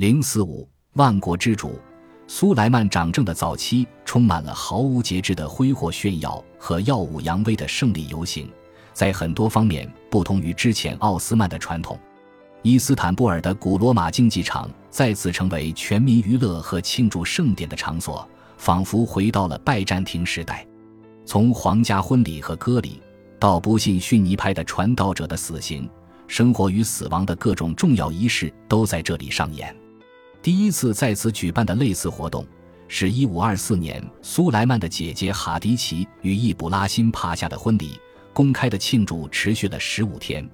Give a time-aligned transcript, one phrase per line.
[0.00, 1.78] 零四五万国之主
[2.26, 8.50] 苏莱曼掌政的早期，充满了毫无节制的挥霍炫耀和耀武扬威的胜利游行，
[8.94, 12.00] 在很多方面不同于之前奥斯曼的传统。
[12.62, 18.26] 伊斯坦布尔的古罗马竞技场再次成为全民娱乐和庆祝盛典的场所，
[18.56, 20.66] 仿佛回到了拜占庭时代。
[21.26, 23.02] 从皇家婚礼和歌礼，
[23.38, 25.86] 到不信逊尼派的传道者的死刑，
[26.26, 29.76] 生活与死亡的各种重要仪式都在这里上演。
[30.42, 32.46] 第一次在此举办的类似活动，
[32.88, 38.00] 是一五二四年苏莱曼的姐姐哈迪奇与易卜拉欣帕夏的婚礼，
[38.32, 40.48] 公开的庆祝持续了十五天。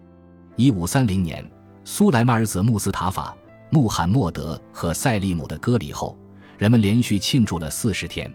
[0.57, 1.45] 一五三零年。
[1.89, 3.33] 苏莱曼儿子穆斯塔法、
[3.71, 6.19] 穆罕默德和赛利姆的割礼后，
[6.59, 8.29] 人们连续庆祝了四十天。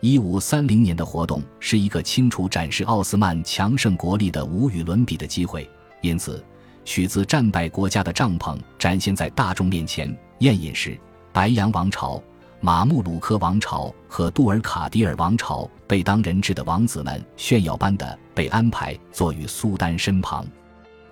[0.00, 5.70] 一五三零年的活动是一个清楚展示奥斯曼强盛国力的无与伦比的机会，
[6.00, 6.44] 因此，
[6.84, 10.12] 取自战败国家的帐篷展现在大众面前。
[10.40, 10.98] 宴饮时，
[11.32, 12.22] 白羊王朝、
[12.60, 20.46] 马穆鲁克王朝和杜尔卡迪尔王朝被当人质的王子们炫耀般的被安排坐于苏丹身旁。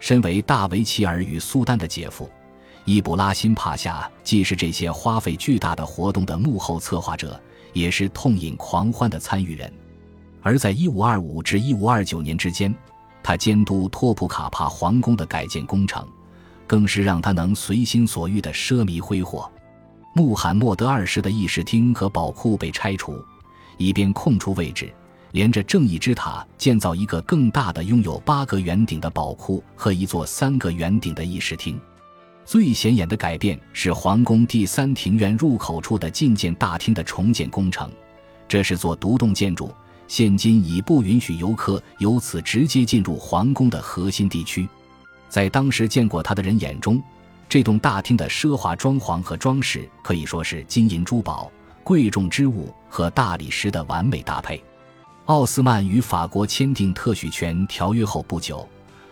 [0.00, 2.30] 身为大维齐尔与苏丹的姐夫，
[2.86, 7.38] 伊卜拉辛帕夏既是这些花费巨大的活动的幕后策划者，
[7.74, 9.70] 也是痛饮狂欢的参与人。
[10.40, 12.74] 而在1525至1529年之间，
[13.22, 16.08] 他监督托普卡帕皇宫的改建工程，
[16.68, 19.50] 更是让他能随心所欲的奢靡挥霍。
[20.14, 23.20] 穆罕默德二世的议事厅和宝库被拆除，
[23.76, 24.92] 以便空出位置。
[25.32, 31.78] 连着正义之塔建造一个更大的、拥有八个圆顶的宝库和一座三个圆顶的议事厅。
[32.46, 37.90] 最显眼的改变是皇宫第三庭院入口处的觐见大厅的重建工程。
[38.48, 39.70] 这是座独栋建筑，
[40.06, 44.66] 现今已不允许游客由此直接进入皇宫的核心地区。
[45.28, 47.02] 在当时见过他的人眼中，
[47.48, 51.50] 这栋大厅的奢华装潢和装饰可以说是金银珠宝、
[51.84, 54.62] 贵重之物和大理石的完美搭配。
[55.26, 58.66] 奥斯曼与法国签订特许权条约后不久，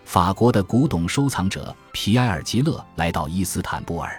[0.04, 4.18] 法国的古董收藏者皮埃尔吉勒来到伊斯坦布尔。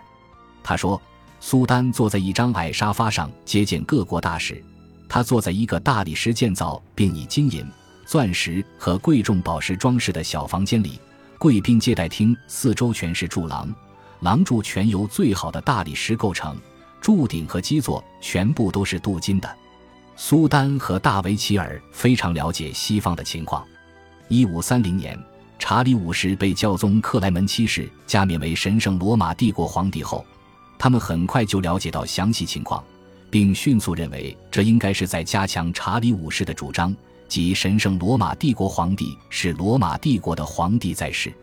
[0.63, 1.01] 他说
[1.39, 4.63] ：“苏丹坐在一张矮沙发上接见各国大使，
[5.09, 7.65] 他坐在一个大理石建造并以金银、
[8.05, 10.99] 钻石和贵重宝石装饰的小房间里。
[11.37, 13.73] 贵宾接待厅四周全是柱廊，
[14.21, 16.57] 廊柱全由最好的大理石构成，
[16.99, 19.55] 柱顶和基座全部都是镀金的。”
[20.19, 23.63] 苏丹和大维齐尔非常了解西方的情况。
[24.27, 25.17] 一五三零年，
[25.59, 30.25] 查理五世被教宗克莱门七世加冕为神圣罗马帝国皇帝后，
[30.79, 32.83] 他们很快就了解到详细情况，
[33.29, 36.95] 并迅速认为这应该是在加强查理五世的主张，
[37.27, 41.33] 即神圣罗马帝国皇帝是罗马帝国的皇帝在世。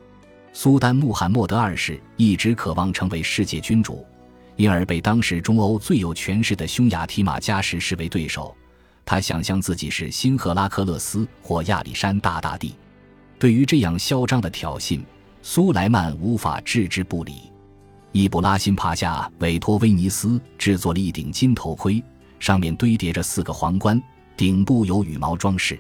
[0.52, 4.06] 苏丹穆罕默德二世一直渴望成为世界君主，
[4.56, 8.54] 因而被当时中欧最有权势的匈牙提马加什视为对手。
[9.04, 12.74] 他想象自己是新赫拉克勒斯或亚历山大大帝。
[13.38, 15.00] 对于这样嚣张的挑衅，
[15.42, 17.50] 苏莱曼无法置之不理。
[18.12, 22.02] 伊布拉辛帕夏委托威尼斯制作了一顶金头盔，
[22.38, 24.00] 上面堆叠着四个皇冠，
[24.36, 25.78] 顶部有羽毛装饰。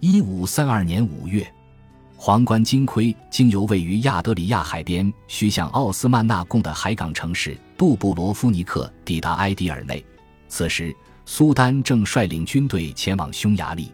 [0.00, 1.46] 一五三二年五月，
[2.16, 10.04] 皇冠金盔经由位于亚德里亚海边、需向奥斯曼纳贡的海港城市杜布罗夫尼克抵达埃迪尔内。
[10.48, 10.94] 此时。
[11.24, 13.92] 苏丹正率领军队前往匈牙利，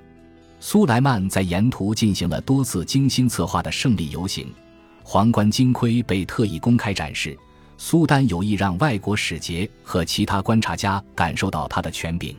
[0.60, 4.50] 苏莱曼在沿途进行了多次精心策划的胜利游行。
[5.04, 7.38] 皇冠金盔被特意公开展示，
[7.76, 12.34] 苏丹有意让外国使节和其他观察家感受到他的权柄。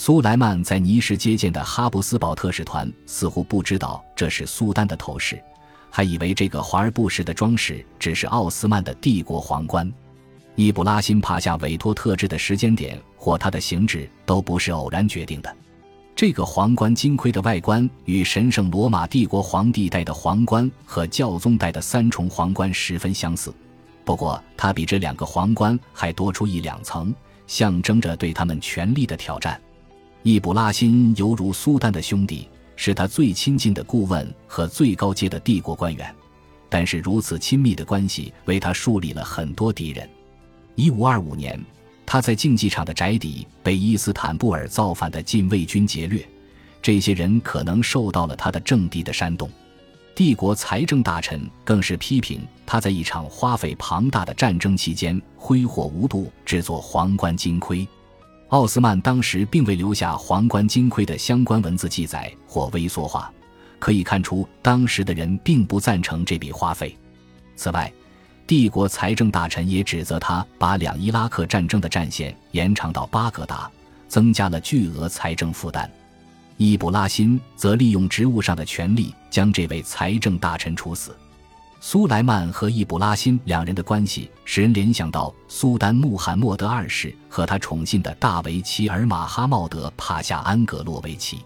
[0.00, 5.42] 苏莱曼在尼什接见的哈布斯堡特使团似乎不知道这是苏丹的头饰，
[5.90, 9.92] 还以为这个华而不实的装饰只是奥斯曼的帝国皇冠。
[10.54, 15.52] 伊布拉辛帕夏委托特制的时间点或它的形制都不是偶然决定的。
[16.14, 23.52] 这个皇冠金盔的外观与神圣罗马帝国皇帝戴的皇冠和教宗戴的三重皇冠十分相似，
[24.04, 27.12] 不过它比这两个皇冠还多出一两层，
[27.48, 29.60] 象征着对他们权力的挑战。
[30.22, 36.14] 易卜拉欣犹如苏丹的兄弟，是他最亲近的顾问和最高阶的帝国官员，
[36.68, 40.08] 但是如此亲密的关系为他树立了很多敌人。
[40.74, 41.58] 一五二五年，
[42.04, 46.28] 他在竞技场的宅邸被伊斯坦布尔造反的禁卫军劫掠，
[46.82, 49.48] 这些人可能受到了他的政敌的煽动。
[50.14, 57.86] 帝国财政大臣更是批评他在一场花费庞大的战争期间挥霍无度，制作皇冠金盔。
[58.48, 63.30] 奥斯曼当时并未留下皇冠金盔的相关文字记载或微缩化，
[63.78, 66.96] 可以看出当时的人并不赞成这笔花费。
[67.56, 67.92] 此外，
[68.46, 73.70] 帝国财政大臣也指责他把两伊拉克战争的战线延长到巴格达，
[74.08, 75.90] 增加了巨额财政负担。
[76.56, 81.14] 伊卜拉欣则利用职务上的权力将这位财政大臣处死。
[81.80, 91.38] 苏莱曼和易卜拉欣两人的关系使人联想到苏丹穆罕默德二世和他宠信的大维齐尔马哈茂德帕夏安格洛维奇。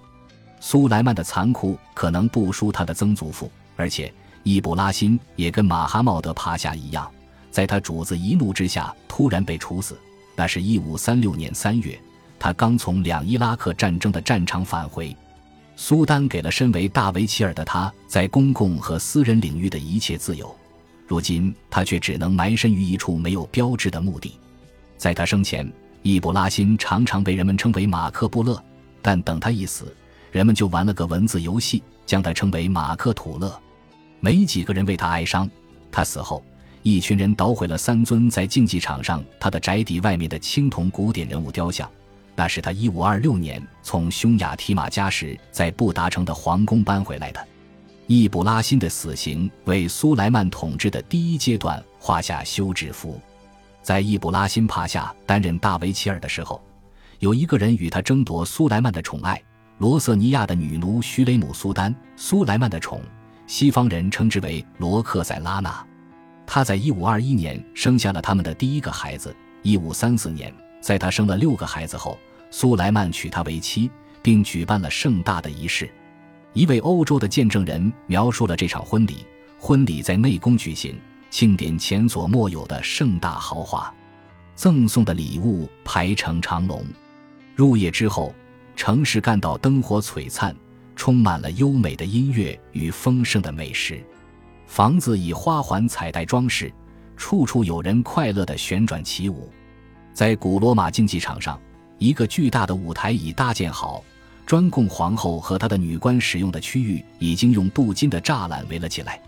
[0.58, 4.12] 苏莱曼的残酷可能不输他的曾祖父，而且
[4.42, 7.10] 易卜拉欣也跟马哈茂德帕夏一样，
[7.50, 9.98] 在他主子一怒之下突然被处死。
[10.34, 11.98] 那是一五三六年三月。
[12.38, 15.14] 他刚从两伊拉克战争的战场返回，
[15.74, 20.54] 苏丹给了身为大维齐尔的他在公共和私人领域的一切自由，
[21.06, 24.38] 如今他却只能埋身于一处没有标志的墓地。
[24.96, 25.70] 在他生前，
[26.02, 28.62] 易卜拉欣常常被人们称为马克布勒，
[29.00, 29.94] 但等他一死，
[30.30, 33.58] 人们就玩了个文字游戏，将他称为马克土勒。
[34.20, 35.50] 没几个人为他哀伤。
[35.90, 36.44] 他死后，
[36.82, 41.90] 一群人捣毁了三尊在竞技场上他的宅邸外面的青铜古典人物雕像。
[42.34, 47.48] 那是他一五二六年从匈牙提马加什在布达城的皇宫搬回来的。
[48.06, 53.20] 易卜拉欣的死刑为苏莱曼统治的第一阶段画下休止符。
[53.82, 56.62] 在易卜拉欣帕夏担任大维齐尔的时候，
[57.20, 59.40] 有一个人与他争夺苏莱曼的宠爱——
[59.78, 61.94] 罗瑟尼亚的女奴徐雷姆苏丹。
[62.16, 63.00] 苏莱曼的宠，
[63.46, 65.84] 西方人称之为罗克塞拉娜。
[66.46, 69.34] 他在一五二一年生下了他们的第一个孩子。
[69.62, 70.52] 一五三四年。
[70.82, 72.18] 在他生了六个孩子后，
[72.50, 73.88] 苏莱曼娶她为妻，
[74.20, 75.88] 并举办了盛大的仪式。
[76.52, 79.24] 一位欧洲的见证人描述了这场婚礼：
[79.58, 81.00] 婚礼在内宫举行，
[81.30, 83.94] 庆典前所未有的盛大豪华，
[84.56, 86.84] 赠送的礼物排成长龙。
[87.54, 88.34] 入夜之后，
[88.74, 90.54] 城市干道灯火璀璨，
[90.96, 94.04] 充满了优美的音乐与丰盛的美食。
[94.66, 96.72] 房子以花环彩带装饰，
[97.16, 99.48] 处处有人快乐地旋转起舞。
[100.14, 101.58] 在古罗马竞技场上，
[101.98, 104.04] 一个巨大的舞台已搭建好，
[104.44, 109.20] 专供皇后和她的女官使用的区域已经用镀金的栅栏围了起来。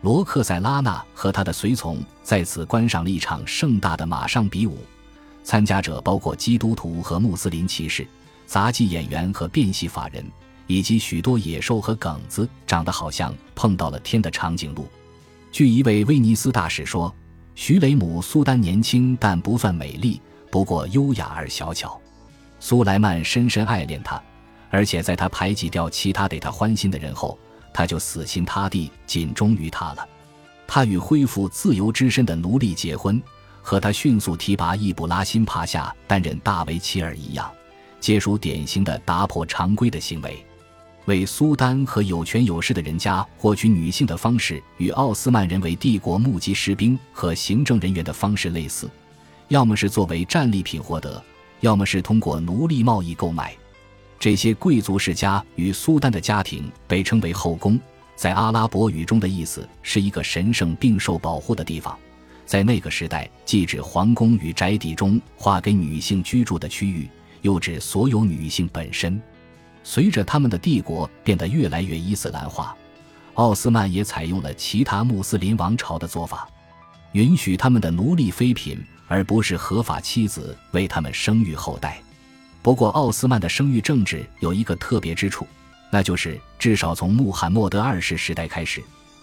[0.00, 4.78] 罗克塞拉娜和他的随从在此观赏了一场盛大的马上比武，
[5.42, 8.06] 参加者包括基督徒和穆斯林骑士、
[8.44, 10.22] 杂技演员和变戏法人，
[10.66, 14.86] 以及许多野兽和梗子，长得好像碰到了天的长颈鹿。
[15.50, 17.14] 据一位威尼斯大使说。
[17.54, 20.20] 徐雷姆苏丹年轻但不算美丽，
[20.50, 22.00] 不过优雅而小巧。
[22.58, 24.20] 苏莱曼深深爱恋她，
[24.70, 27.38] 而且在她排挤掉其他得他欢心的人后，
[27.72, 30.08] 他就死心塌地仅忠于她了。
[30.66, 33.22] 他与恢复自由之身的奴隶结婚，
[33.62, 37.50] 和他迅速提拔易卜拉欣帕夏担任大维齐尔一样，
[38.00, 40.44] 皆属典型的打破常规的行为。
[41.06, 48.88] 为苏丹和有权有势的人家获取女性的方式，与奥斯曼人为帝国募集士兵和行政人员的方式类似，
[49.48, 51.22] 要么是作为战利品获得，
[51.60, 53.54] 要么是通过奴隶贸易购买。
[54.18, 57.78] 这些贵族世家与苏丹的家庭被称为后宫，
[58.16, 61.98] 在阿拉伯语中的意思是一个神圣并受保护的地方。
[62.46, 67.06] 在那个时代，既指皇宫与宅邸中划给女性居住的区域，
[67.42, 69.20] 又指所有女性本身。
[69.84, 72.74] 随着他们的帝国变得越来越伊斯兰化，
[73.34, 76.48] 奥斯曼也采用了其他穆斯林王朝的做法，
[77.12, 82.00] 允许他们的奴隶妃嫔而不是合法妻子为他们生育后代。
[82.62, 85.46] 不过，奥斯曼的生育政治有一个特别之处，
[85.92, 88.82] 那就是至少从穆罕默德二世时代开始，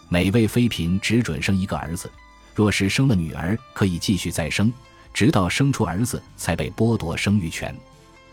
[0.09, 2.09] 每位妃嫔只准生一个儿子，
[2.53, 4.71] 若是生了女儿，可以继续再生，
[5.11, 7.75] 直到生出儿子才被剥夺生育权。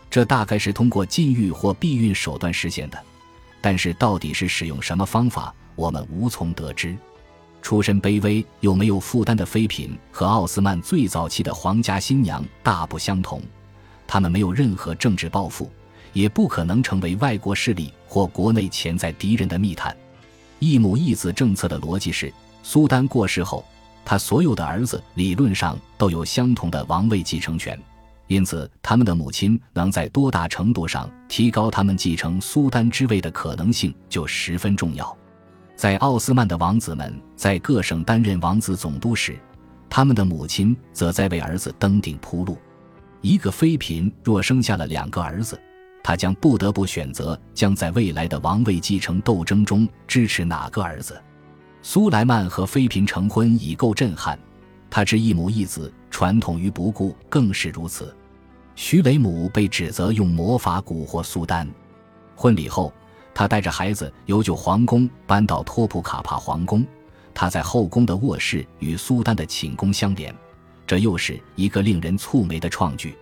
[0.09, 2.97] 这大概是通过禁欲或避孕手段实现的，
[3.61, 6.97] 但是到底是使用什么方法，我们无从得知。
[7.61, 13.41] 出身卑微又没有负担的妃嫔和奥斯曼最早期的皇家新娘大不相同，
[14.07, 15.69] 他们没有任何政治抱负，
[16.13, 19.95] 也不可能成为外国势力或国内潜在敌人的密探。
[20.57, 23.63] 一母一子政策的逻辑是：苏丹过世后，
[24.03, 27.77] 他所有的儿子理论上都有相同的王位继承权。
[28.29, 35.17] 因此，他们的母亲能在多大程度上提高他们继承苏丹之位的可能性就十分重要。
[35.75, 39.35] 在奥斯曼的王子们在各省担任王子总督时，
[39.89, 42.55] 他们的母亲则在为儿子登顶铺路。
[43.21, 45.59] 一个妃嫔若生下了两个儿子，
[46.03, 51.19] 她将不得不选择将在未来的王位继承斗争中支持哪个儿子。
[51.81, 54.37] 苏莱曼和妃嫔成婚已够震撼，
[54.89, 58.15] 他之一母一子，传统于不顾，更是如此。
[58.75, 61.69] 徐雷姆被指责用魔法蛊惑苏丹。
[62.35, 62.93] 婚礼后，
[63.33, 66.85] 他带着孩子由旧皇宫搬到托普卡帕皇宫，
[67.33, 70.33] 他在后宫的卧室与苏丹的寝宫相连，
[70.87, 73.15] 这又是一个令人蹙眉的创举。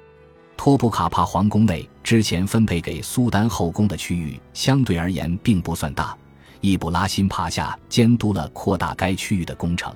[0.56, 6.18] 托普卡帕皇宫内之前分配给苏丹后宫的区域相对而言并不算大，
[6.62, 9.94] 易卜拉欣帕夏监督了扩大该区域的工程，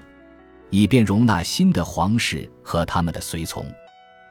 [0.72, 3.64] 以便容纳新的皇室和他们的随从。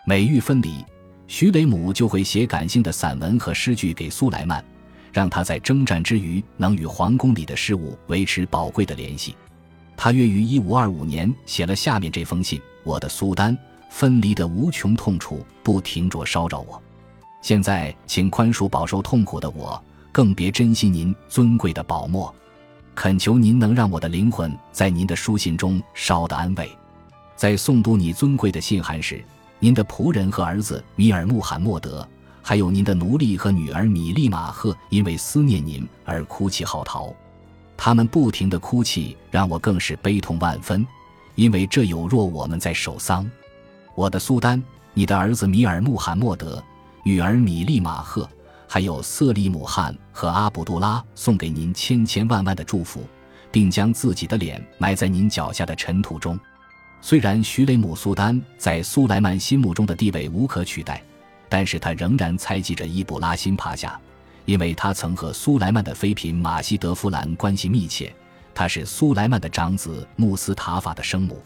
[0.05, 0.85] 每遇分离，
[1.29, 4.65] 徐雷姆就会写感性的散文和诗句给苏莱曼，
[5.13, 9.37] 让他在征战之余能与皇宫里的事物维持宝贵的联系。
[9.97, 13.57] 他约于一五二五年写了下面这封信：“我的苏丹。”
[13.91, 16.81] 分离的无穷痛楚不停着烧着我，
[17.43, 19.83] 现在请宽恕饱受痛苦的我，
[20.13, 22.33] 更别珍惜您尊贵的宝墨，
[22.95, 26.71] 恳求您能让我的灵魂在您的书信中稍得安慰。
[27.35, 29.25] 在诵读你尊贵的信函时，
[29.59, 32.07] 您的仆人和儿子米尔穆罕默德，
[32.43, 37.15] 还有您的奴隶和女儿米利马赫，因为思念您而哭泣嚎啕，
[37.77, 40.87] 他们不停的哭泣让我更是悲痛万分，
[41.35, 43.29] 因为这有若我们在守丧。
[43.95, 46.63] 我的苏丹，你的儿子米尔穆罕默德，
[47.03, 48.29] 女儿米利马赫，
[48.73, 53.05] 还有瑟利姆汗和阿卜杜拉送给您千千万万的祝福，
[53.51, 56.39] 并将自己的脸埋在您脚下的尘土中。
[57.01, 61.03] 虽然徐雷姆苏丹在苏莱曼心目中的地位无可取代，
[61.49, 64.01] 但是他仍然猜忌着伊布拉辛帕夏，
[64.45, 68.15] 因为他曾和苏莱曼的妃嫔马西德夫兰关系密切，
[68.55, 71.43] 他是苏莱曼的长子穆斯塔法的生母。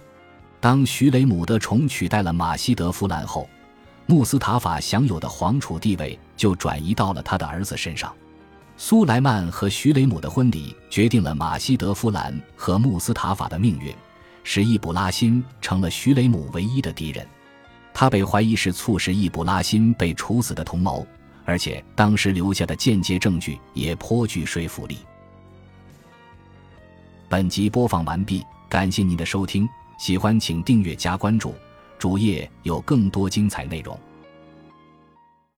[0.61, 3.49] 当徐雷姆的宠取代了马西德夫兰后，
[4.07, 8.15] 穆斯塔法享有的皇储地位就转移到了他的儿子身上。
[8.77, 13.95] 苏莱曼和徐雷姆的婚礼决定了马西德夫兰和穆斯塔法的命运，
[14.43, 17.27] 使易卜拉欣成了徐雷姆唯一的敌人。
[17.95, 21.07] 他被怀疑是促使易卜拉欣被处死的同谋，
[21.45, 24.99] 而且当时留下的间接证据也颇具说服力。
[27.29, 29.69] 本集播放完毕，感谢您的收听。
[29.97, 31.55] 喜欢请订阅加关注，
[32.05, 33.99] 主页有更多精彩内容。